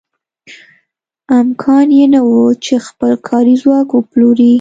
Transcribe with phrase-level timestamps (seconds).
[1.39, 2.31] امکان یې نه و
[2.63, 4.49] چې خپل کاري ځواک وپلوري.